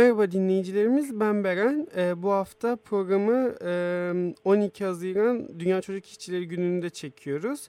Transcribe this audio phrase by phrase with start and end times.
[0.00, 1.88] Merhaba dinleyicilerimiz, ben Beren.
[1.96, 7.68] Ee, bu hafta programı e, 12 Haziran Dünya Çocuk İşçileri Günü'nde çekiyoruz.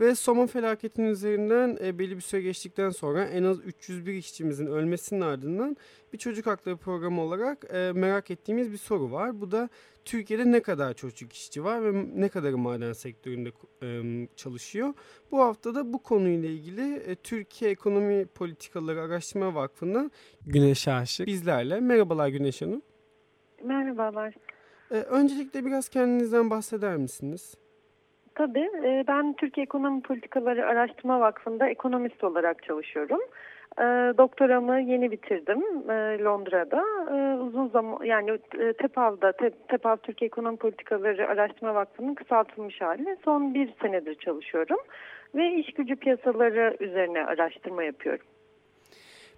[0.00, 5.20] Ve Soma felaketinin üzerinden e, belli bir süre geçtikten sonra en az 301 işçimizin ölmesinin
[5.20, 5.76] ardından
[6.12, 9.40] bir çocuk hakları programı olarak e, merak ettiğimiz bir soru var.
[9.40, 9.68] Bu da
[10.04, 14.94] Türkiye'de ne kadar çocuk işçi var ve ne kadarı maden sektöründe e, çalışıyor?
[15.30, 20.12] Bu hafta da bu konuyla ilgili e, Türkiye Ekonomi Politikaları Araştırma Vakfı'ndan
[20.46, 21.80] Güneş Aşık bizlerle.
[21.80, 22.82] Merhabalar Güneş Hanım.
[23.64, 24.34] Merhabalar.
[24.90, 27.54] E, öncelikle biraz kendinizden bahseder misiniz?
[28.34, 28.70] Tabii.
[28.84, 33.20] E, ben Türkiye Ekonomi Politikaları Araştırma Vakfı'nda ekonomist olarak çalışıyorum.
[33.78, 33.82] E,
[34.18, 36.84] doktoramı yeni bitirdim e, Londra'da.
[37.42, 38.38] Uzun zaman yani
[38.78, 39.32] TEPAV'da,
[39.68, 43.16] TEPAV Türkiye Ekonomi Politikaları Araştırma Vakfı'nın kısaltılmış hali.
[43.24, 44.78] Son bir senedir çalışıyorum
[45.34, 48.26] ve iş gücü piyasaları üzerine araştırma yapıyorum.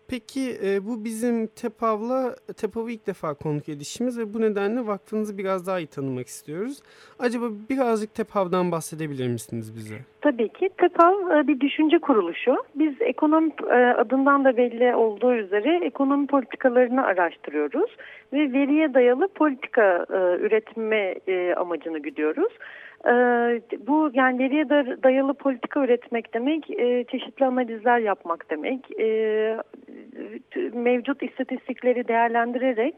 [0.09, 5.67] Peki e, bu bizim TEPAV'la TEPAV'ı ilk defa konuk edişimiz ve bu nedenle vakfınızı biraz
[5.67, 6.83] daha iyi tanımak istiyoruz.
[7.19, 9.95] Acaba birazcık TEPAV'dan bahsedebilir misiniz bize?
[10.21, 10.71] Tabii ki.
[10.79, 12.57] TEPAV e, bir düşünce kuruluşu.
[12.75, 17.91] Biz ekonomi e, adından da belli olduğu üzere ekonomi politikalarını araştırıyoruz
[18.33, 20.07] ve veriye dayalı politika
[20.41, 21.15] üretme
[21.57, 22.53] amacını güdüyoruz.
[23.87, 24.69] Bu yani veriye
[25.03, 26.67] dayalı politika üretmek demek
[27.11, 28.91] çeşitli analizler yapmak demek
[30.73, 32.95] mevcut istatistikleri değerlendirerek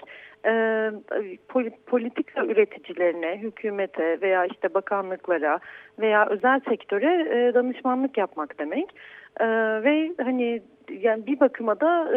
[1.86, 5.58] politika üreticilerine, hükümete veya işte bakanlıklara
[5.98, 8.86] veya özel sektöre danışmanlık yapmak demek.
[9.84, 10.62] Ve hani
[11.00, 12.10] yani bir bakıma da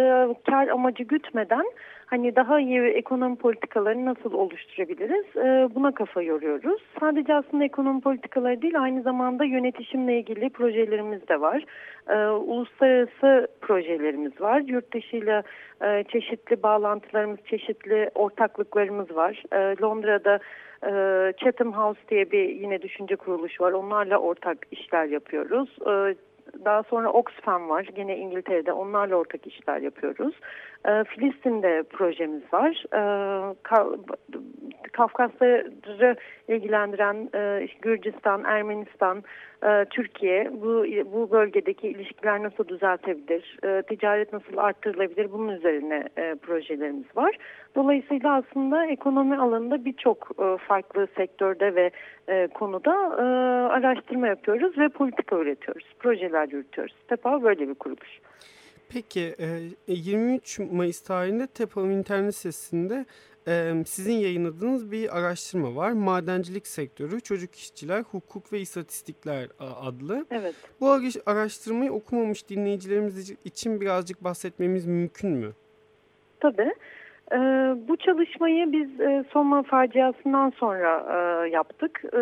[0.46, 1.66] kar amacı gütmeden
[2.08, 6.82] hani daha iyi ekonomi politikalarını nasıl oluşturabiliriz e, buna kafa yoruyoruz.
[7.00, 11.64] Sadece aslında ekonomi politikaları değil aynı zamanda yönetişimle ilgili projelerimiz de var.
[12.10, 14.60] E, uluslararası projelerimiz var.
[14.60, 15.44] Yurt dışıyla
[15.82, 19.44] e, çeşitli bağlantılarımız, çeşitli ortaklıklarımız var.
[19.52, 20.40] E, Londra'da
[20.84, 20.92] e,
[21.38, 23.72] Chatham House diye bir yine düşünce kuruluşu var.
[23.72, 25.78] Onlarla ortak işler yapıyoruz.
[25.88, 26.16] E,
[26.66, 27.84] daha sonra Oxfam var.
[27.84, 30.36] Gene İngiltere'de onlarla ortak işler yapıyoruz.
[30.86, 32.86] E, Filistin'de projemiz var.
[32.94, 33.02] E,
[34.92, 36.16] Kafkasları
[36.48, 39.24] ilgilendiren e, Gürcistan, Ermenistan,
[39.64, 46.04] e, Türkiye bu, bu bölgedeki ilişkiler nasıl düzeltebilir, e, ticaret nasıl arttırılabilir bunun üzerine
[46.42, 47.38] projelerimiz var.
[47.76, 50.32] Dolayısıyla aslında ekonomi alanında birçok
[50.68, 51.92] farklı sektörde ve
[52.48, 52.94] konuda
[53.72, 56.96] araştırma yapıyoruz ve politika üretiyoruz, projeler yürütüyoruz.
[57.08, 58.20] TEPA böyle bir kuruluş.
[58.90, 59.36] Peki
[59.88, 63.06] 23 Mayıs tarihinde TEPA'nın internet sitesinde
[63.86, 65.92] sizin yayınladığınız bir araştırma var.
[65.92, 70.26] Madencilik sektörü, çocuk işçiler, hukuk ve istatistikler adlı.
[70.32, 70.56] Evet.
[70.82, 70.90] Bu
[71.26, 75.54] araştırmayı okumamış dinleyicilerimiz için birazcık bahsetmemiz mümkün mü?
[76.40, 76.74] Tabii.
[77.32, 77.38] Ee,
[77.88, 82.02] bu çalışmayı biz e, Soma faciasından sonra e, yaptık.
[82.14, 82.20] E,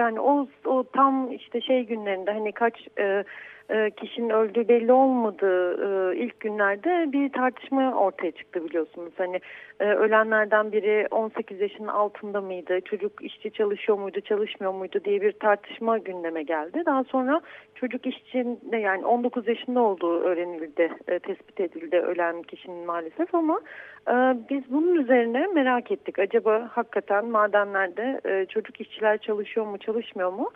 [0.00, 3.24] yani o, o tam işte şey günlerinde hani kaç e, e,
[3.96, 9.12] kişinin öldüğü belli olmadığı e, ilk günlerde bir tartışma ortaya çıktı biliyorsunuz.
[9.16, 9.40] Hani
[9.80, 15.32] e, ölenlerden biri 18 yaşının altında mıydı, çocuk işçi çalışıyor muydu, çalışmıyor muydu diye bir
[15.32, 16.82] tartışma gündeme geldi.
[16.86, 17.40] Daha sonra
[17.74, 23.60] çocuk işçinin yani 19 yaşında olduğu öğrenildi, tespit edildi ölen kişinin maalesef ama
[24.50, 26.18] biz bunun üzerine merak ettik.
[26.18, 30.50] Acaba hakikaten madenlerde çocuk işçiler çalışıyor mu, çalışmıyor mu?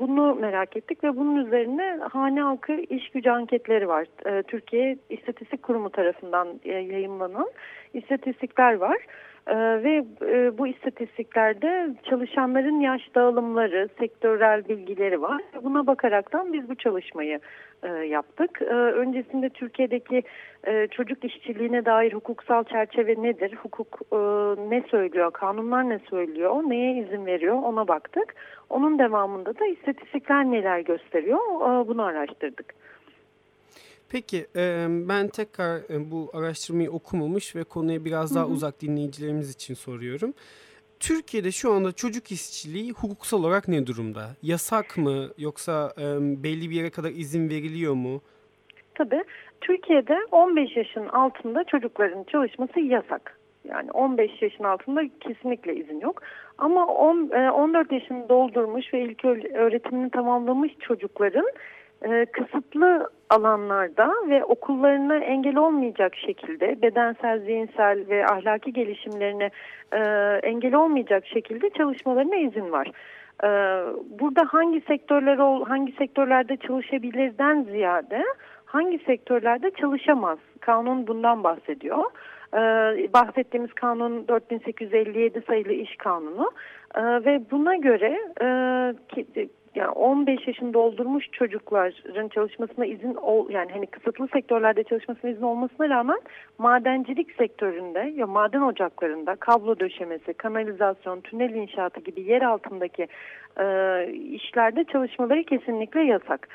[0.00, 4.06] Bunu merak ettik ve bunun üzerine hane halkı iş gücü anketleri var.
[4.48, 7.50] Türkiye İstatistik Kurumu tarafından yayınlanan
[7.94, 8.96] istatistikler var.
[9.46, 15.42] Ee, ve e, bu istatistiklerde çalışanların yaş dağılımları, sektörel bilgileri var.
[15.62, 17.40] Buna bakaraktan biz bu çalışmayı
[17.82, 18.62] e, yaptık.
[18.62, 20.22] E, öncesinde Türkiye'deki
[20.66, 23.54] e, çocuk işçiliğine dair hukuksal çerçeve nedir?
[23.62, 24.00] Hukuk
[24.70, 25.30] ne söylüyor?
[25.30, 26.62] Kanunlar ne söylüyor?
[26.66, 27.56] Neye izin veriyor?
[27.56, 28.34] Ona baktık.
[28.70, 31.38] Onun devamında da istatistikler neler gösteriyor?
[31.38, 32.74] E, bunu araştırdık.
[34.08, 34.46] Peki
[35.08, 38.52] ben tekrar bu araştırmayı okumamış ve konuya biraz daha hı hı.
[38.52, 40.34] uzak dinleyicilerimiz için soruyorum.
[41.00, 44.26] Türkiye'de şu anda çocuk işçiliği hukuksal olarak ne durumda?
[44.42, 48.22] Yasak mı yoksa belli bir yere kadar izin veriliyor mu?
[48.94, 49.24] Tabii.
[49.60, 53.38] Türkiye'de 15 yaşın altında çocukların çalışması yasak.
[53.68, 56.22] Yani 15 yaşın altında kesinlikle izin yok.
[56.58, 59.24] Ama 10, 14 e, yaşını doldurmuş ve ilk
[59.54, 61.46] öğretimini tamamlamış çocukların
[62.02, 69.50] e, kısıtlı alanlarda ve okullarına engel olmayacak şekilde bedensel, zihinsel ve ahlaki gelişimlerine
[69.92, 69.98] e,
[70.42, 72.90] engel olmayacak şekilde çalışmalarına izin var.
[73.44, 73.48] E,
[74.20, 78.24] burada hangi sektörler hangi sektörlerde çalışabilirden ziyade
[78.64, 80.38] hangi sektörlerde çalışamaz?
[80.60, 82.04] Kanun bundan bahsediyor.
[83.14, 86.50] Bahsettiğimiz kanun 4857 sayılı iş kanunu
[86.96, 88.18] ve buna göre
[89.74, 95.88] yani 15 yaşını doldurmuş çocukların çalışmasına izin ol yani hani kısıtlı sektörlerde çalışmasına izin olmasına
[95.88, 96.20] rağmen
[96.58, 103.08] madencilik sektöründe ya maden ocaklarında kablo döşemesi, kanalizasyon, tünel inşaatı gibi yer altındaki
[103.60, 103.66] e,
[104.12, 106.48] işlerde çalışmaları kesinlikle yasak.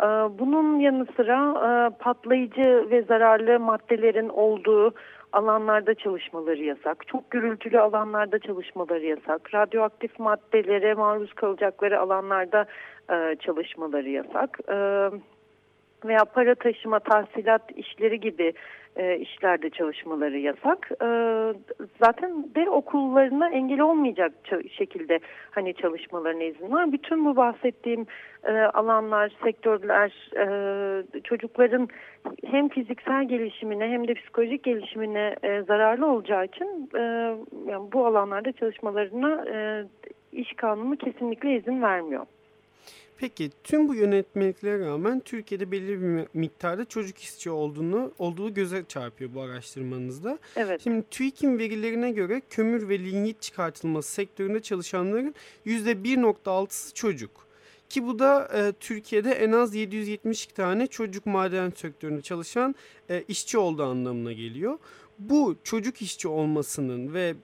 [0.00, 0.06] E,
[0.38, 4.94] bunun yanı sıra e, patlayıcı ve zararlı maddelerin olduğu
[5.36, 7.06] alanlarda çalışmaları yasak.
[7.06, 9.54] Çok gürültülü alanlarda çalışmaları yasak.
[9.54, 12.66] Radyoaktif maddelere maruz kalacakları alanlarda
[13.10, 14.58] e, çalışmaları yasak.
[14.68, 14.76] E,
[16.04, 18.52] veya para taşıma, tahsilat işleri gibi
[18.96, 20.90] e, işlerde çalışmaları yasak.
[21.02, 21.08] E,
[22.04, 24.32] zaten de okullarına engel olmayacak
[24.78, 25.18] şekilde
[25.50, 26.92] hani çalışmalarına izin var.
[26.92, 28.06] Bütün bu bahsettiğim
[28.44, 31.88] e, alanlar, sektörler e, çocukların
[32.44, 37.00] hem fiziksel gelişimine hem de psikolojik gelişimine e, zararlı olacağı için e,
[37.66, 39.84] yani bu alanlarda çalışmalarına e,
[40.32, 42.26] iş kanunu kesinlikle izin vermiyor.
[43.18, 49.34] Peki tüm bu yönetmeliklere rağmen Türkiye'de belli bir miktarda çocuk işçi olduğunu olduğu göze çarpıyor
[49.34, 50.38] bu araştırmanızda.
[50.56, 50.80] Evet.
[50.82, 55.34] Şimdi TÜİK'in verilerine göre kömür ve lignit çıkartılması sektöründe çalışanların
[55.66, 57.46] %1.6'sı çocuk.
[57.88, 62.74] Ki bu da e, Türkiye'de en az 772 tane çocuk maden sektöründe çalışan
[63.10, 64.78] e, işçi olduğu anlamına geliyor.
[65.18, 67.34] Bu çocuk işçi olmasının ve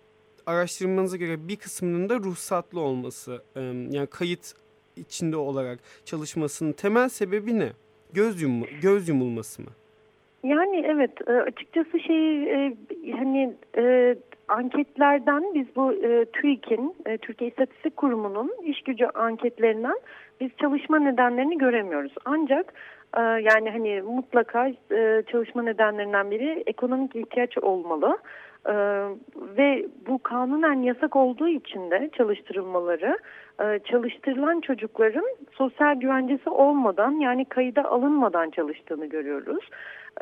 [0.47, 3.61] araştırmanıza göre bir kısmının da ruhsatlı olması e,
[3.91, 4.55] yani kayıt
[4.97, 7.69] içinde olarak çalışmasının temel sebebi ne?
[8.13, 9.69] Göz, yum göz yumulması mı?
[10.45, 12.77] Yani evet e, açıkçası şey e,
[13.19, 14.15] hani e,
[14.49, 15.95] anketlerden biz bu
[16.33, 19.97] TÜİK'in Türkiye İstatistik Kurumu'nun iş gücü anketlerinden
[20.41, 22.13] biz çalışma nedenlerini göremiyoruz.
[22.25, 22.75] Ancak
[23.19, 24.71] yani hani mutlaka
[25.27, 28.19] çalışma nedenlerinden biri ekonomik ihtiyaç olmalı.
[28.69, 28.73] Ee,
[29.37, 33.19] ve bu kanunen yasak olduğu için de çalıştırılmaları
[33.61, 39.65] e, çalıştırılan çocukların sosyal güvencesi olmadan yani kayıda alınmadan çalıştığını görüyoruz.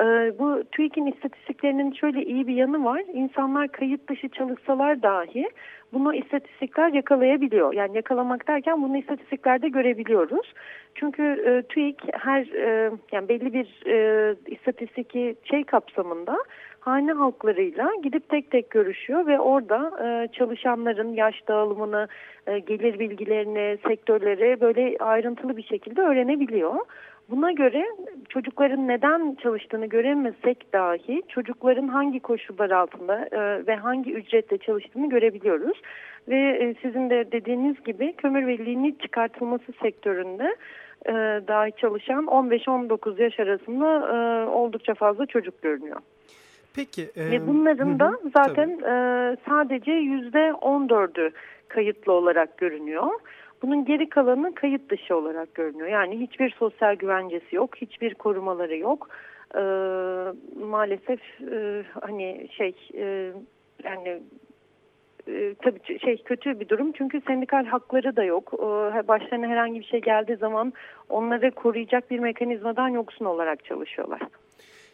[0.01, 0.03] E,
[0.39, 3.03] bu TÜİK'in istatistiklerinin şöyle iyi bir yanı var.
[3.13, 5.49] İnsanlar kayıt dışı çalışsalar dahi
[5.93, 7.73] bunu istatistikler yakalayabiliyor.
[7.73, 10.53] Yani yakalamak derken bunu istatistiklerde görebiliyoruz.
[10.95, 16.37] Çünkü e, TÜİK her e, yani belli bir e, istatistiki şey kapsamında
[16.81, 22.07] hane halklarıyla gidip tek tek görüşüyor ve orada e, çalışanların yaş dağılımını,
[22.47, 26.75] e, gelir bilgilerini, sektörleri böyle ayrıntılı bir şekilde öğrenebiliyor.
[27.29, 27.85] Buna göre
[28.29, 35.81] çocukların neden çalıştığını göremesek dahi çocukların hangi koşullar altında e, ve hangi ücretle çalıştığını görebiliyoruz.
[36.27, 40.55] Ve e, sizin de dediğiniz gibi kömür ve çıkartılması sektöründe
[41.05, 41.11] e,
[41.47, 45.99] dahi çalışan 15-19 yaş arasında e, oldukça fazla çocuk görünüyor.
[46.75, 47.11] Peki.
[47.15, 51.31] E, Ve bunların da zaten e, sadece yüzde on dördü
[51.67, 53.09] kayıtlı olarak görünüyor.
[53.61, 55.87] Bunun geri kalanı kayıt dışı olarak görünüyor.
[55.87, 59.09] Yani hiçbir sosyal güvencesi yok, hiçbir korumaları yok.
[59.55, 59.61] E,
[60.65, 61.19] maalesef
[61.51, 63.31] e, hani şey e,
[63.83, 64.21] yani
[65.27, 68.53] e, tabii şey kötü bir durum çünkü sendikal hakları da yok.
[68.53, 70.73] E, başlarına herhangi bir şey geldiği zaman
[71.09, 74.21] onları koruyacak bir mekanizmadan yoksun olarak çalışıyorlar.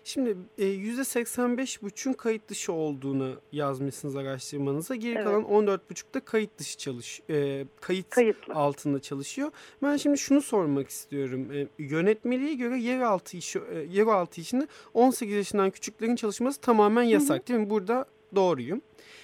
[0.07, 4.95] Şimdi e, %85,5'ün kayıt dışı olduğunu yazmışsınız araştırmanıza.
[4.95, 5.23] Geri evet.
[5.23, 8.53] kalan 14,5'da kayıt dışı çalış, e, kayıt Kayıtlı.
[8.53, 9.51] altında çalışıyor.
[9.83, 11.51] Ben şimdi şunu sormak istiyorum.
[11.51, 17.43] E, yönetmeliğe göre yeraltı işi, e, yeraltı işinde 18 yaşından küçüklerin çalışması tamamen yasak, hı
[17.43, 17.47] hı.
[17.47, 17.69] değil mi?
[17.69, 18.81] Burada doğruyum.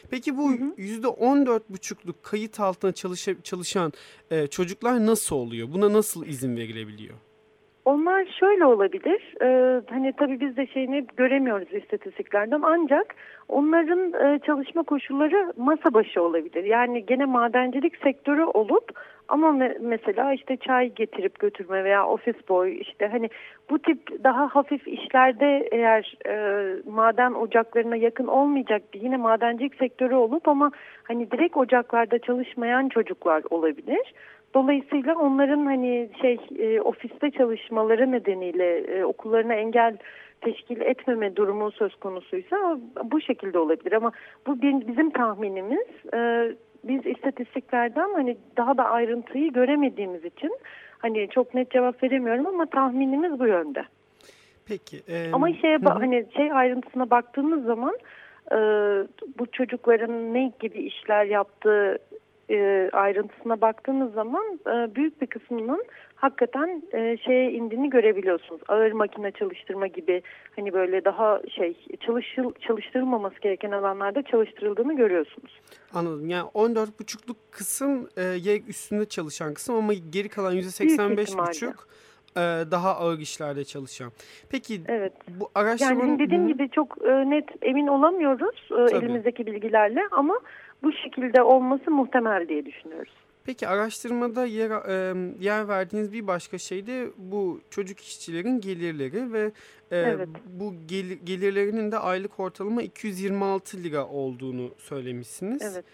[0.10, 3.94] Peki bu yüzde on dört buçukluk kayıt altına çalış, çalışan
[4.32, 5.72] e, çocuklar nasıl oluyor?
[5.74, 7.16] Buna nasıl izin verilebiliyor?
[7.86, 9.36] Onlar şöyle olabilir.
[9.42, 13.16] Ee, hani tabii biz de şeyini göremiyoruz istatistiklerden ancak
[13.48, 16.64] onların e, çalışma koşulları masa başı olabilir.
[16.64, 18.92] Yani gene madencilik sektörü olup
[19.28, 23.30] ama me mesela işte çay getirip götürme veya ofis boy işte hani
[23.70, 30.48] bu tip daha hafif işlerde eğer e, maden ocaklarına yakın olmayacak yine madencilik sektörü olup
[30.48, 30.72] ama
[31.04, 34.14] hani direkt ocaklarda çalışmayan çocuklar olabilir.
[34.54, 39.98] Dolayısıyla onların hani şey e, ofiste çalışmaları nedeniyle e, okullarına engel
[40.42, 44.12] teşkil etmeme durumu söz konusuysa bu şekilde olabilir ama
[44.48, 45.88] bu bizim tahminimiz.
[46.14, 46.52] E,
[46.84, 50.58] biz istatistiklerden hani daha da ayrıntıyı göremediğimiz için
[50.98, 53.84] hani çok net cevap veremiyorum ama tahminimiz bu yönde.
[54.66, 54.98] Peki.
[55.08, 55.90] E, ama şeye hı.
[55.90, 57.98] hani şey ayrıntısına baktığımız zaman
[58.52, 58.58] e,
[59.40, 61.98] bu çocukların ne gibi işler yaptığı
[62.50, 65.86] e, ayrıntısına baktığınız zaman e, büyük bir kısmının
[66.16, 68.62] hakikaten e, şeye indiğini görebiliyorsunuz.
[68.68, 70.22] Ağır makine çalıştırma gibi
[70.56, 75.62] hani böyle daha şey çalışıl, çalıştırılmaması gereken alanlarda çalıştırıldığını görüyorsunuz.
[75.94, 76.30] Anladım.
[76.30, 81.74] Yani 14,5'luk kısım e, üstünde çalışan kısım ama geri kalan %85,5
[82.38, 84.12] e, daha ağır işlerde çalışan.
[84.50, 85.14] Peki evet.
[85.40, 86.08] bu araştırmanın...
[86.08, 90.40] Yani dediğim gibi çok e, net emin olamıyoruz e, elimizdeki bilgilerle ama
[90.84, 93.14] bu şekilde olması muhtemel diye düşünüyoruz.
[93.46, 99.52] Peki araştırmada yer, e, yer verdiğiniz bir başka şey de bu çocuk işçilerin gelirleri ve
[99.92, 100.28] e, evet.
[100.46, 105.62] bu gelir, gelirlerinin de aylık ortalama 226 lira olduğunu söylemişsiniz.
[105.62, 105.86] Evet.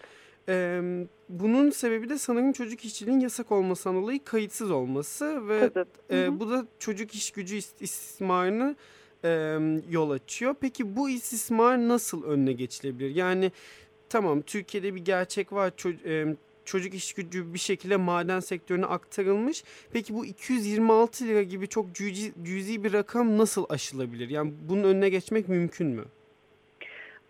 [0.48, 0.80] E,
[1.28, 5.70] bunun sebebi de sanırım çocuk işçiliğin yasak olmasından dolayı kayıtsız olması ve
[6.10, 8.76] E, bu da çocuk iş gücü istismarını
[9.24, 9.58] e,
[9.90, 10.54] yol açıyor.
[10.60, 13.14] Peki bu istismar nasıl önüne geçilebilir?
[13.14, 13.52] Yani
[14.10, 15.72] tamam Türkiye'de bir gerçek var.
[15.76, 19.64] Ço- e, çocuk iş gücü bir şekilde maden sektörüne aktarılmış.
[19.92, 24.28] Peki bu 226 lira gibi çok cüzi, cüzi bir rakam nasıl aşılabilir?
[24.28, 26.04] Yani bunun önüne geçmek mümkün mü?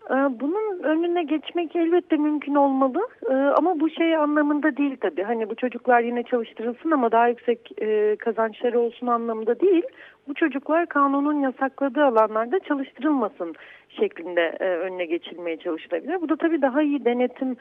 [0.09, 5.23] Ee, bunun önüne geçmek elbette mümkün olmalı ee, ama bu şey anlamında değil tabii.
[5.23, 9.83] Hani bu çocuklar yine çalıştırılsın ama daha yüksek e, kazançları olsun anlamında değil.
[10.27, 13.55] Bu çocuklar kanunun yasakladığı alanlarda çalıştırılmasın
[13.89, 16.21] şeklinde e, önüne geçilmeye çalışılabilir.
[16.21, 17.51] Bu da tabii daha iyi denetim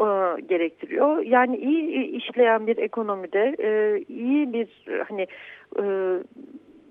[0.00, 0.06] e,
[0.48, 1.22] gerektiriyor.
[1.22, 3.56] Yani iyi işleyen bir ekonomide,
[4.08, 4.68] iyi bir
[5.08, 5.26] hani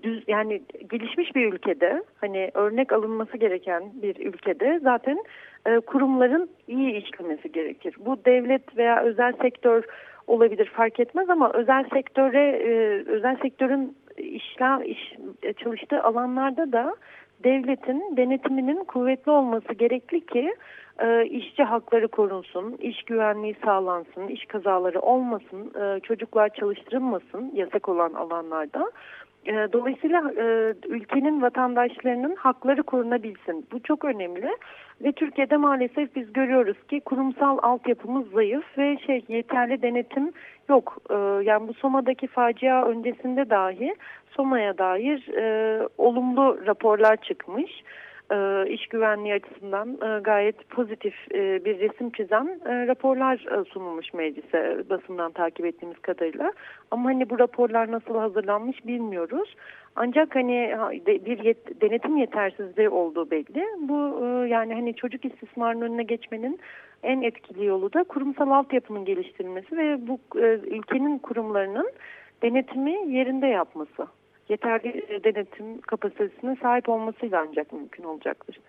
[0.02, 5.24] düz yani gelişmiş bir ülkede hani örnek alınması gereken bir ülkede zaten
[5.66, 7.96] e, kurumların iyi işlemesi gerekir.
[7.98, 9.84] Bu devlet veya özel sektör
[10.26, 12.70] olabilir fark etmez ama özel sektöre e,
[13.10, 16.94] özel sektörün işler iş e, çalıştığı alanlarda da
[17.44, 20.54] devletin denetiminin kuvvetli olması gerekli ki
[20.98, 28.12] e, işçi hakları korunsun, iş güvenliği sağlansın, iş kazaları olmasın, e, çocuklar çalıştırılmasın yasak olan
[28.12, 28.90] alanlarda.
[29.46, 33.66] E, dolayısıyla e, ülkenin vatandaşlarının hakları korunabilsin.
[33.72, 34.50] Bu çok önemli
[35.00, 40.32] ve Türkiye'de maalesef biz görüyoruz ki kurumsal altyapımız zayıf ve şey yeterli denetim
[40.68, 40.98] yok.
[41.10, 43.94] E, yani bu Soma'daki facia öncesinde dahi
[44.30, 45.28] Soma'ya dair
[45.98, 47.84] olumlu raporlar çıkmış e,
[48.68, 54.84] iş güvenliği açısından e, gayet pozitif e, bir resim çizen e, raporlar e, sunulmuş meclise
[54.90, 56.52] basından takip ettiğimiz kadarıyla.
[56.90, 59.56] Ama hani bu raporlar nasıl hazırlanmış bilmiyoruz.
[59.96, 63.66] Ancak hani bir yet, denetim yetersizliği olduğu belli.
[63.78, 66.60] Bu e, yani hani çocuk istismarının önüne geçmenin
[67.02, 71.92] en etkili yolu da kurumsal altyapının geliştirilmesi ve bu e, ülkenin kurumlarının
[72.42, 74.06] denetimi yerinde yapması
[74.50, 78.60] yeterli denetim kapasitesine sahip olmasıyla ancak mümkün olacaktır.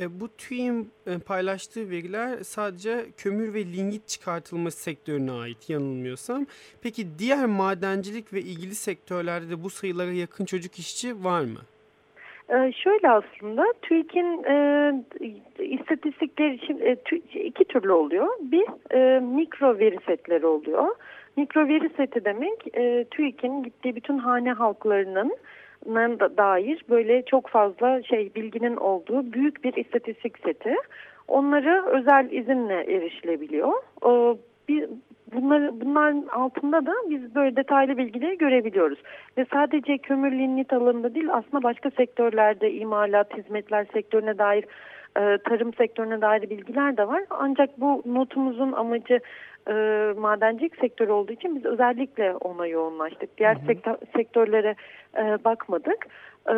[0.00, 6.46] E, bu TÜİ'nin e, paylaştığı veriler sadece kömür ve lignit çıkartılması sektörüne ait yanılmıyorsam.
[6.82, 11.60] Peki diğer madencilik ve ilgili sektörlerde de bu sayılara yakın çocuk işçi var mı?
[12.48, 14.54] Ee, şöyle aslında TÜİK'in e,
[15.64, 16.96] istatistikleri için e,
[17.40, 18.28] iki türlü oluyor.
[18.40, 20.96] Bir e, mikro veri setleri oluyor.
[21.36, 25.36] Mikro veri seti demek e, TÜİK'in gittiği bütün hane halklarının
[26.20, 30.74] da dair böyle çok fazla şey bilginin olduğu büyük bir istatistik seti.
[31.28, 33.72] Onları özel izinle erişilebiliyor.
[34.06, 34.36] Ee,
[34.68, 34.88] bir,
[35.34, 38.98] bunları, bunların altında da biz böyle detaylı bilgileri görebiliyoruz.
[39.38, 44.64] Ve sadece kömür lignit alanında değil aslında başka sektörlerde imalat, hizmetler sektörüne dair
[45.16, 47.22] e, tarım sektörüne dair bilgiler de var.
[47.30, 49.20] Ancak bu notumuzun amacı
[49.68, 49.72] e,
[50.18, 53.38] madencilik sektörü olduğu için biz özellikle ona yoğunlaştık.
[53.38, 53.66] Diğer hı hı.
[53.66, 54.74] Sektör, sektörlere
[55.16, 56.06] e, bakmadık.
[56.48, 56.54] E,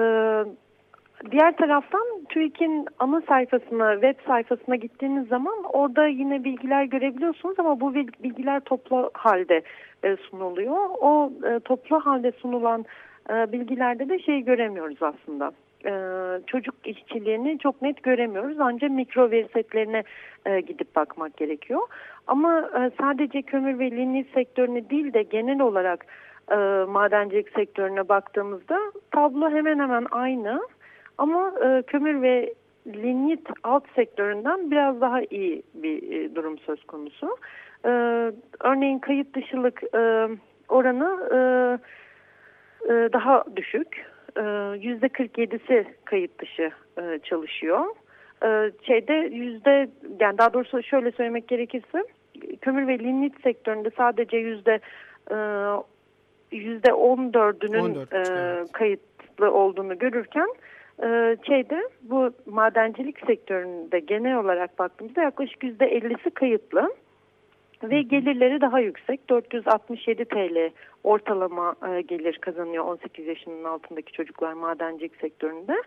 [1.30, 7.94] diğer taraftan TÜİK'in ana sayfasına, web sayfasına gittiğiniz zaman orada yine bilgiler görebiliyorsunuz ama bu
[7.94, 9.62] bilgiler toplu halde
[10.04, 10.78] e, sunuluyor.
[11.00, 12.84] O e, toplu halde sunulan
[13.30, 15.52] e, bilgilerde de şey göremiyoruz aslında
[15.85, 15.93] e,
[16.47, 18.61] çocuk işçiliğini çok net göremiyoruz.
[18.61, 20.03] Ancak mikro veri setlerine
[20.47, 21.81] e, gidip bakmak gerekiyor.
[22.26, 26.07] Ama e, sadece kömür ve lignit sektörüne değil de genel olarak
[26.50, 26.55] e,
[26.88, 28.79] madencilik sektörüne baktığımızda
[29.11, 30.61] tablo hemen hemen aynı.
[31.19, 32.55] Ama e, kömür ve
[32.87, 37.37] lignit alt sektöründen biraz daha iyi bir e, durum söz konusu.
[37.85, 37.88] E,
[38.61, 40.29] örneğin kayıt dışılık e,
[40.69, 41.38] oranı e,
[42.85, 44.13] e, daha düşük.
[44.37, 44.43] E,
[44.81, 47.87] yüzde 47'si kayıt dışı e, çalışıyor.
[48.45, 49.88] E, şeyde yüzde
[50.21, 52.05] yani daha doğrusu şöyle söylemek gerekirse
[52.61, 54.81] kömür ve lignit sektöründe sadece yüzde
[56.53, 58.25] yüzde on dördünün e,
[58.73, 60.49] kayıtlı olduğunu görürken
[61.47, 66.95] şeyde bu madencilik sektöründe genel olarak baktığımızda yaklaşık yüzde ellisi kayıtlı
[67.91, 70.71] ve gelirleri daha yüksek 467 TL
[71.05, 75.83] ortalama e, gelir kazanıyor 18 yaşının altındaki çocuklar madencilik sektöründe.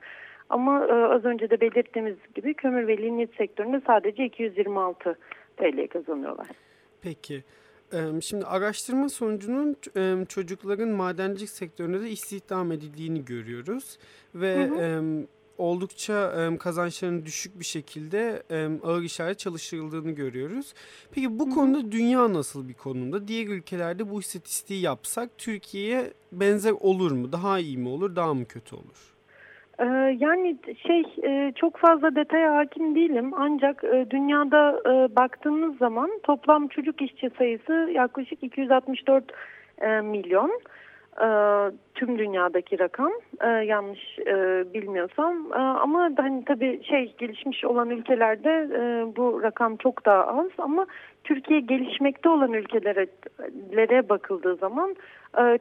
[0.49, 5.17] Ama e, az önce de belirttiğimiz gibi kömür ve lignit sektöründe sadece 226
[5.57, 6.47] TL kazanıyorlar.
[7.01, 7.43] Peki.
[8.21, 9.75] Şimdi araştırma sonucunun
[10.25, 13.99] çocukların madencilik sektöründe de istihdam edildiğini görüyoruz
[14.35, 15.27] ve hı hı.
[15.57, 18.43] Oldukça kazançlarının düşük bir şekilde
[18.83, 20.73] ağır işlerde çalıştırıldığını görüyoruz.
[21.11, 23.27] Peki bu konuda dünya nasıl bir konumda?
[23.27, 27.31] Diğer ülkelerde bu istatistiği yapsak Türkiye'ye benzer olur mu?
[27.31, 29.13] Daha iyi mi olur, daha mı kötü olur?
[30.19, 31.03] Yani şey
[31.55, 34.81] çok fazla detaya hakim değilim ancak dünyada
[35.15, 39.23] baktığımız zaman toplam çocuk işçi sayısı yaklaşık 264
[40.03, 40.61] milyon
[41.95, 43.11] tüm dünyadaki rakam
[43.63, 44.17] yanlış
[44.73, 45.51] bilmiyorsam.
[45.53, 48.69] Ama hani tabii şey gelişmiş olan ülkelerde
[49.15, 50.49] bu rakam çok daha az.
[50.57, 50.85] Ama
[51.23, 54.95] Türkiye gelişmekte olan ülkelere bakıldığı zaman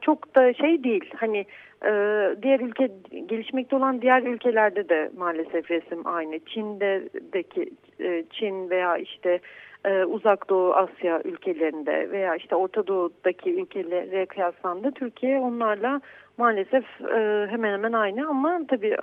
[0.01, 1.11] çok da şey değil.
[1.15, 1.45] Hani
[1.85, 2.89] ee, diğer ülke
[3.25, 6.39] gelişmekte olan diğer ülkelerde de maalesef resim aynı.
[6.39, 9.39] Çin'deki e, Çin veya işte
[9.85, 14.91] e, Uzak Doğu Asya ülkelerinde veya işte Orta Doğu'daki ülkelere kıyaslandı.
[14.91, 16.01] Türkiye onlarla
[16.37, 18.95] maalesef e, hemen hemen aynı ama tabii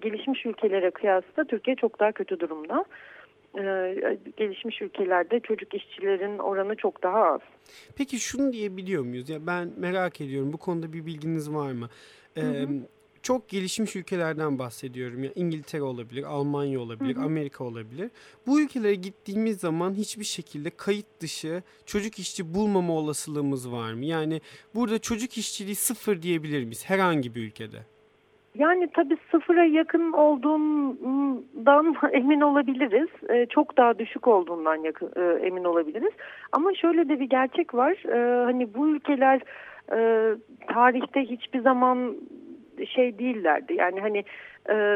[0.00, 2.84] gelişmiş ülkelere kıyasla Türkiye çok daha kötü durumda.
[4.36, 7.40] gelişmiş ülkelerde çocuk işçilerin oranı çok daha az.
[7.96, 9.28] Peki şunu diyebiliyor muyuz?
[9.30, 11.88] Ya ben merak ediyorum bu konuda bir bilginiz var mı?
[12.34, 12.68] Hı
[13.28, 15.24] Çok gelişmiş ülkelerden bahsediyorum.
[15.24, 17.24] Ya İngiltere olabilir, Almanya olabilir, hı hı.
[17.24, 18.10] Amerika olabilir.
[18.46, 24.04] Bu ülkelere gittiğimiz zaman hiçbir şekilde kayıt dışı çocuk işçi bulmama olasılığımız var mı?
[24.04, 24.40] Yani
[24.74, 27.76] burada çocuk işçiliği sıfır diyebilir miyiz herhangi bir ülkede?
[28.54, 33.08] Yani tabii sıfıra yakın olduğundan emin olabiliriz.
[33.30, 36.12] Ee, çok daha düşük olduğundan yakın, e, emin olabiliriz.
[36.52, 37.92] Ama şöyle de bir gerçek var.
[37.92, 39.40] Ee, hani bu ülkeler
[39.92, 39.98] e,
[40.68, 42.16] tarihte hiçbir zaman
[42.86, 43.74] şey değillerdi.
[43.74, 44.24] Yani hani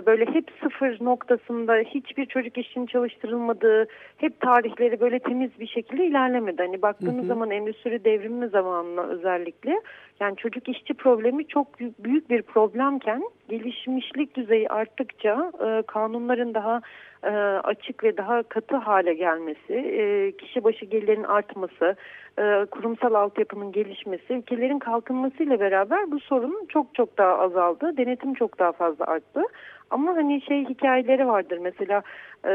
[0.06, 6.62] böyle hep sıfır noktasında hiçbir çocuk işinin çalıştırılmadığı, hep tarihleri böyle temiz bir şekilde ilerlemedi.
[6.62, 7.26] Hani baktığımız hı hı.
[7.26, 9.80] zaman endüstri devrimi zamanına özellikle
[10.20, 16.80] yani çocuk işçi problemi çok büyük bir problemken gelişmişlik düzeyi arttıkça e, kanunların daha
[17.22, 17.30] e,
[17.64, 21.96] açık ve daha katı hale gelmesi, e, kişi başı gelirin artması,
[22.38, 27.96] e, kurumsal altyapının gelişmesi, ülkelerin kalkınmasıyla beraber bu sorun çok çok daha azaldı.
[27.96, 29.42] Denetim çok daha fazla arttı.
[29.90, 32.02] Ama hani şey hikayeleri vardır mesela
[32.44, 32.52] e,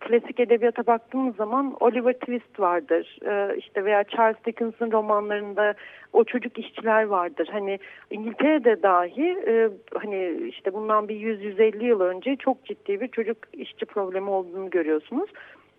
[0.00, 5.74] klasik edebiyata baktığımız zaman Oliver Twist vardır e, işte veya Charles Dickens'ın romanlarında
[6.12, 7.48] o çocuk işçiler vardır.
[7.52, 7.78] Hani
[8.10, 13.86] İngiltere'de dahi e, hani işte bundan bir 100-150 yıl önce çok ciddi bir çocuk işçi
[13.86, 15.30] problemi olduğunu görüyorsunuz.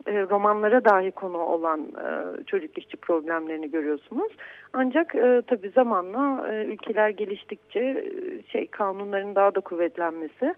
[0.07, 4.31] E, romanlara dahi konu olan e, çocuk işçi problemlerini görüyorsunuz.
[4.73, 8.03] Ancak e, tabii zamanla e, ülkeler geliştikçe e,
[8.51, 10.55] şey kanunların daha da kuvvetlenmesi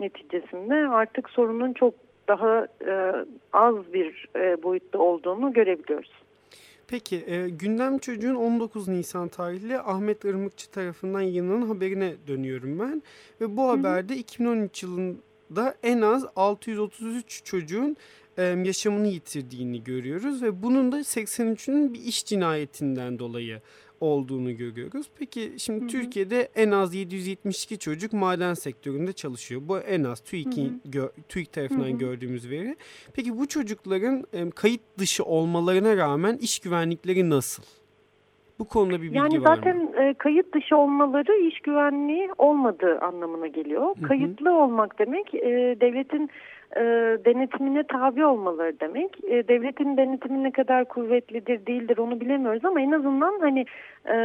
[0.00, 1.94] neticesinde artık sorunun çok
[2.28, 3.12] daha e,
[3.52, 6.12] az bir e, boyutta olduğunu görebiliyoruz.
[6.88, 13.02] Peki e, gündem çocuğun 19 Nisan tarihli Ahmet Irmıkçı tarafından yayınlanan haberine dönüyorum ben.
[13.40, 17.96] Ve bu haberde 2013 yılında en az 633 çocuğun
[18.42, 20.42] yaşamını yitirdiğini görüyoruz.
[20.42, 23.60] Ve bunun da 83'ünün bir iş cinayetinden dolayı
[24.00, 25.06] olduğunu görüyoruz.
[25.18, 25.88] Peki şimdi hı hı.
[25.88, 29.62] Türkiye'de en az 772 çocuk maden sektöründe çalışıyor.
[29.64, 30.82] Bu en az TÜİK'in
[31.28, 31.98] TÜİK tarafından hı hı.
[31.98, 32.76] gördüğümüz veri.
[33.14, 37.62] Peki bu çocukların e, kayıt dışı olmalarına rağmen iş güvenlikleri nasıl?
[38.58, 39.66] Bu konuda bir bilgi yani var mı?
[39.66, 43.82] Yani zaten kayıt dışı olmaları iş güvenliği olmadığı anlamına geliyor.
[43.82, 44.08] Hı hı.
[44.08, 46.30] Kayıtlı olmak demek e, devletin
[46.76, 46.82] e,
[47.24, 49.24] denetimine tabi olmaları demek.
[49.24, 53.64] E, devletin denetimi ne kadar kuvvetlidir değildir onu bilemiyoruz ama en azından hani
[54.08, 54.16] e,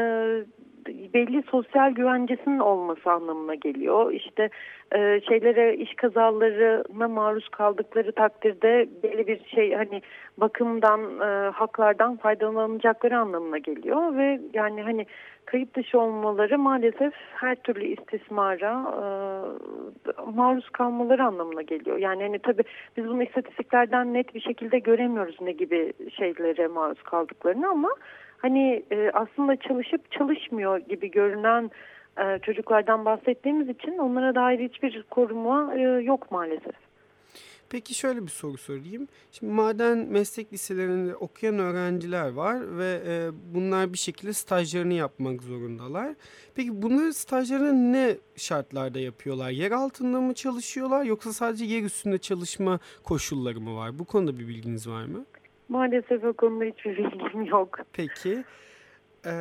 [0.88, 4.12] belli sosyal güvencesinin olması anlamına geliyor.
[4.12, 4.50] İşte
[4.95, 10.02] e, şeylere iş kazalarına maruz kaldıkları takdirde belli bir şey hani
[10.38, 15.06] bakımdan e, haklardan faydalanacakları anlamına geliyor ve yani hani
[15.45, 19.06] kayıp dışı olmaları maalesef her türlü istismara e,
[20.36, 21.98] maruz kalmaları anlamına geliyor.
[21.98, 22.63] Yani hani tabii
[22.98, 27.89] biz bunu istatistiklerden net bir şekilde göremiyoruz ne gibi şeylere maruz kaldıklarını ama
[28.45, 31.71] hani e, aslında çalışıp çalışmıyor gibi görünen
[32.17, 36.75] e, çocuklardan bahsettiğimiz için onlara dair hiçbir koruma e, yok maalesef.
[37.69, 39.08] Peki şöyle bir soru sorayım.
[39.31, 46.15] Şimdi maden meslek liselerinde okuyan öğrenciler var ve e, bunlar bir şekilde stajlarını yapmak zorundalar.
[46.55, 49.49] Peki bunları stajlarını ne şartlarda yapıyorlar?
[49.49, 53.99] Yer altında mı çalışıyorlar yoksa sadece yer üstünde çalışma koşulları mı var?
[53.99, 55.25] Bu konuda bir bilginiz var mı?
[55.69, 57.80] Maalesef o konuda hiçbir bilgim yok.
[57.93, 58.43] Peki.
[59.25, 59.32] Ee,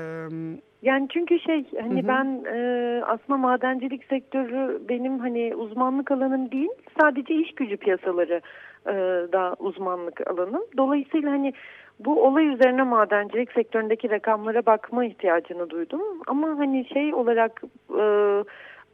[0.83, 2.09] yani çünkü şey hani hı hı.
[2.09, 8.41] ben e, aslında madencilik sektörü benim hani uzmanlık alanım değil sadece iş gücü piyasaları
[8.87, 8.93] e,
[9.33, 10.63] da uzmanlık alanım.
[10.77, 11.53] Dolayısıyla hani
[11.99, 16.03] bu olay üzerine madencilik sektöründeki rakamlara bakma ihtiyacını duydum.
[16.27, 18.05] Ama hani şey olarak e,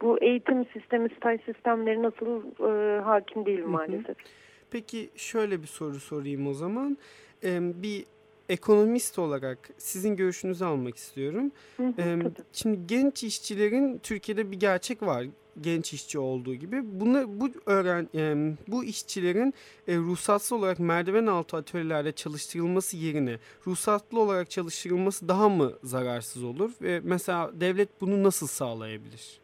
[0.02, 4.08] bu eğitim sistemi, staj sistemleri nasıl e, hakim değil maalesef.
[4.08, 4.49] Hı hı.
[4.70, 6.98] Peki şöyle bir soru sorayım o zaman.
[7.44, 8.04] Ee, bir
[8.48, 11.52] ekonomist olarak sizin görüşünüzü almak istiyorum.
[11.76, 12.18] Hı hı, ee,
[12.52, 15.26] şimdi genç işçilerin Türkiye'de bir gerçek var
[15.60, 17.00] genç işçi olduğu gibi.
[17.00, 19.54] Bunu bu öğren e, bu işçilerin
[19.88, 26.70] e, ruhsatsız olarak merdiven altı atölyelerde çalıştırılması yerine ruhsatlı olarak çalıştırılması daha mı zararsız olur
[26.82, 29.40] ve mesela devlet bunu nasıl sağlayabilir?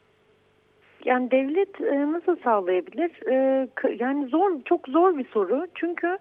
[1.07, 3.11] Yani devlet e, nasıl sağlayabilir?
[3.31, 5.66] E, yani zor, çok zor bir soru.
[5.75, 6.19] Çünkü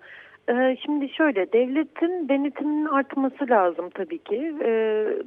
[0.50, 4.54] e, şimdi şöyle, devletin denetiminin artması lazım tabii ki.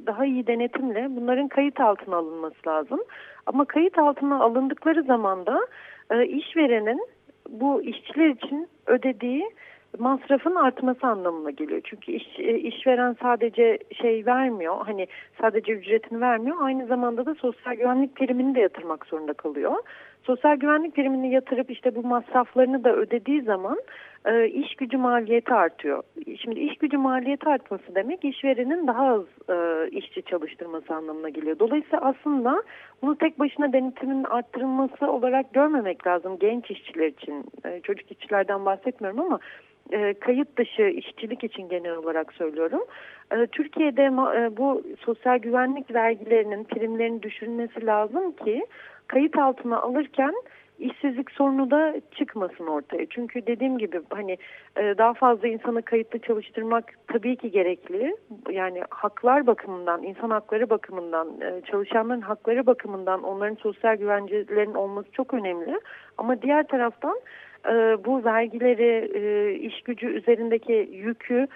[0.07, 2.99] Daha iyi denetimle bunların kayıt altına alınması lazım.
[3.45, 5.59] Ama kayıt altına alındıkları zaman da
[6.23, 7.07] işverenin
[7.49, 9.49] bu işçiler için ödediği
[9.97, 11.81] masrafın artması anlamına geliyor.
[11.83, 15.07] Çünkü iş, e, işveren sadece şey vermiyor, hani
[15.41, 19.73] sadece ücretini vermiyor, aynı zamanda da sosyal güvenlik primini de yatırmak zorunda kalıyor.
[20.23, 23.79] Sosyal güvenlik primini yatırıp işte bu masraflarını da ödediği zaman
[24.25, 26.03] e, iş gücü maliyeti artıyor.
[26.41, 31.59] Şimdi iş gücü maliyeti artması demek işverenin daha az e, işçi çalıştırması anlamına geliyor.
[31.59, 32.63] Dolayısıyla aslında
[33.01, 37.45] bunu tek başına denetimin arttırılması olarak görmemek lazım genç işçiler için.
[37.65, 39.39] E, çocuk işçilerden bahsetmiyorum ama
[39.91, 42.81] e, kayıt dışı işçilik için genel olarak söylüyorum.
[43.31, 48.65] E, Türkiye'de e, bu sosyal güvenlik vergilerinin primlerini düşürülmesi lazım ki
[49.07, 50.33] kayıt altına alırken
[50.79, 53.05] işsizlik sorunu da çıkmasın ortaya.
[53.09, 54.37] Çünkü dediğim gibi hani
[54.75, 58.15] daha fazla insanı kayıtlı çalıştırmak tabii ki gerekli.
[58.49, 61.27] Yani haklar bakımından, insan hakları bakımından,
[61.71, 65.79] çalışanların hakları bakımından onların sosyal güvencelerin olması çok önemli.
[66.17, 67.19] Ama diğer taraftan
[67.65, 71.47] e, bu vergileri, iş gücü üzerindeki yükü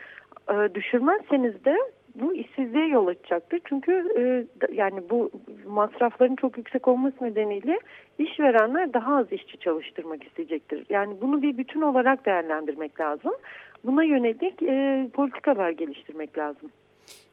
[0.74, 1.78] düşürmezseniz de
[2.16, 3.62] bu işsizliğe yol açacaktır.
[3.66, 4.22] Çünkü e,
[4.74, 5.32] yani bu
[5.68, 7.80] masrafların çok yüksek olması nedeniyle
[8.18, 10.86] işverenler daha az işçi çalıştırmak isteyecektir.
[10.90, 13.34] Yani bunu bir bütün olarak değerlendirmek lazım.
[13.84, 16.70] Buna yönelik e, politikalar geliştirmek lazım.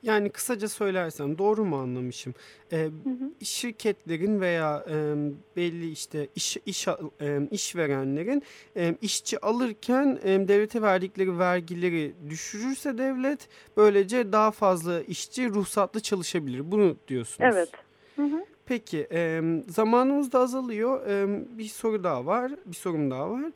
[0.02, 2.34] Yani kısaca söylersem doğru mu anlamışım?
[2.72, 3.44] Ee, hı hı.
[3.44, 5.14] Şirketlerin veya e,
[5.56, 8.42] belli işte iş iş e, işverenlerin
[8.76, 16.70] e, işçi alırken e, devlete verdikleri vergileri düşürürse devlet böylece daha fazla işçi ruhsatlı çalışabilir.
[16.70, 17.50] Bunu diyorsunuz.
[17.54, 17.68] Evet.
[18.16, 18.44] Hı hı.
[18.66, 21.06] Peki e, zamanımız da azalıyor.
[21.06, 22.52] E, bir soru daha var.
[22.66, 23.52] Bir sorum daha var.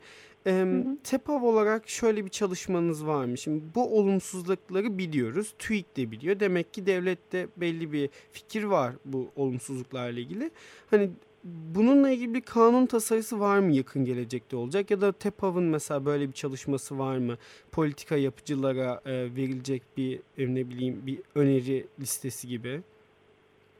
[0.47, 3.37] E, TEPAV olarak şöyle bir çalışmanız var mı?
[3.37, 5.53] Şimdi bu olumsuzlukları biliyoruz.
[5.59, 6.39] TÜİK de biliyor.
[6.39, 10.51] Demek ki devlette belli bir fikir var bu olumsuzluklarla ilgili.
[10.91, 11.09] Hani
[11.45, 14.91] bununla ilgili bir kanun tasarısı var mı yakın gelecekte olacak?
[14.91, 17.37] Ya da TEPAV'ın mesela böyle bir çalışması var mı?
[17.71, 22.81] Politika yapıcılara e, verilecek bir ne bileyim bir öneri listesi gibi.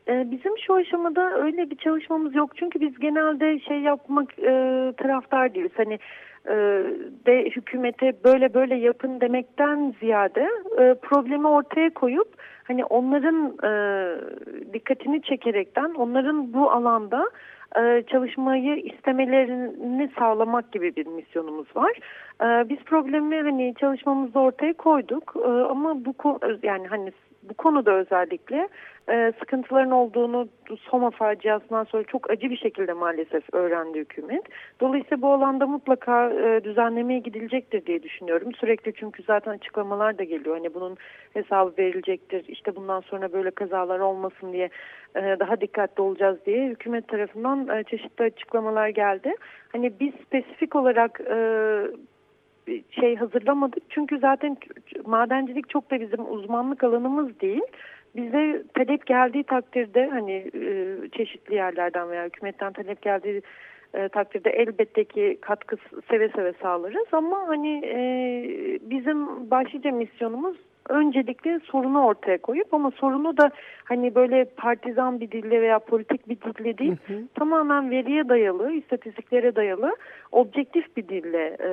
[0.08, 2.52] Bizim şu aşamada öyle bir çalışmamız yok.
[2.56, 5.72] Çünkü biz genelde şey yapmak e, taraftar değiliz.
[5.76, 6.00] Hani e,
[7.26, 12.28] de hükümete böyle böyle yapın demekten ziyade e, problemi ortaya koyup
[12.64, 13.72] hani onların e,
[14.74, 17.30] dikkatini çekerekten onların bu alanda
[17.80, 21.92] e, çalışmayı istemelerini sağlamak gibi bir misyonumuz var.
[22.42, 27.12] E, biz problemi hani çalışmamızda ortaya koyduk e, ama bu yani hani
[27.50, 28.70] bu konuda özellikle
[29.10, 30.48] e, sıkıntıların olduğunu
[30.80, 34.44] Soma faciasından sonra çok acı bir şekilde maalesef öğrendi hükümet.
[34.82, 38.54] Dolayısıyla bu alanda mutlaka e, düzenlemeye gidilecektir diye düşünüyorum.
[38.54, 40.56] Sürekli çünkü zaten açıklamalar da geliyor.
[40.58, 40.98] Hani bunun
[41.34, 42.46] hesabı verilecektir.
[42.48, 44.70] İşte bundan sonra böyle kazalar olmasın diye
[45.16, 49.36] e, daha dikkatli olacağız diye hükümet tarafından e, çeşitli açıklamalar geldi.
[49.72, 51.38] Hani biz spesifik olarak e,
[52.92, 53.84] şey hazırlamadık.
[53.90, 54.58] Çünkü zaten
[55.06, 57.64] madencilik çok da bizim uzmanlık alanımız değil.
[58.16, 63.42] Bize talep geldiği takdirde hani e, çeşitli yerlerden veya hükümetten talep geldiği
[63.94, 65.78] e, takdirde elbette ki katkı
[66.10, 67.98] seve seve sağlarız ama hani e,
[68.82, 70.58] bizim başlıca misyonumuz
[70.90, 73.52] öncelikle sorunu ortaya koyup ama sorunu da
[73.84, 77.24] hani böyle partizan bir dille veya politik bir dille değil hı hı.
[77.36, 79.96] tamamen veriye dayalı, istatistiklere dayalı
[80.32, 81.70] objektif bir dille e,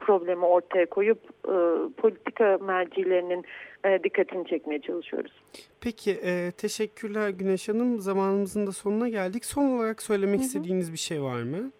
[0.00, 1.54] problemi ortaya koyup e,
[1.96, 3.44] politika mercilerinin
[3.84, 5.32] e, dikkatini çekmeye çalışıyoruz.
[5.80, 8.00] Peki e, teşekkürler Güneş Hanım.
[8.00, 9.44] Zamanımızın da sonuna geldik.
[9.44, 10.46] Son olarak söylemek hı hı.
[10.46, 11.70] istediğiniz bir şey var mı?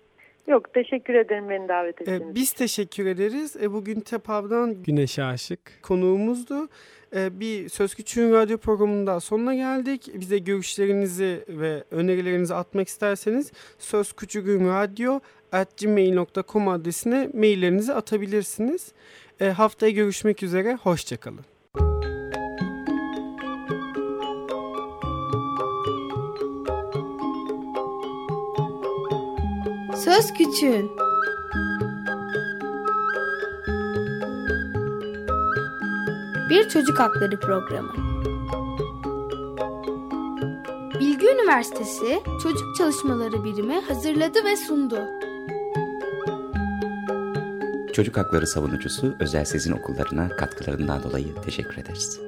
[0.48, 2.34] Yok teşekkür ederim beni davet ettiğiniz için.
[2.34, 3.56] Biz teşekkür ederiz.
[3.62, 6.68] E, bugün TEPAV'dan Güneş Aşık konuğumuzdu.
[7.16, 10.10] E, bir Söz Küçüğün radyo programında sonuna geldik.
[10.14, 15.20] Bize görüşlerinizi ve önerilerinizi atmak isterseniz Söz Küçüğün radyo
[15.82, 18.92] gmail.com adresine maillerinizi atabilirsiniz.
[19.40, 20.74] E, haftaya görüşmek üzere.
[20.74, 21.57] Hoşçakalın.
[30.18, 30.90] Söz Küçüğün
[36.50, 37.92] Bir Çocuk Hakları Programı
[41.00, 44.98] Bilgi Üniversitesi Çocuk Çalışmaları Birimi hazırladı ve sundu.
[47.92, 52.27] Çocuk Hakları Savunucusu Özel Sezin Okullarına katkılarından dolayı teşekkür ederiz.